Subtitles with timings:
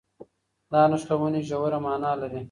[0.71, 2.39] دا نښلونې ژوره مانا لري.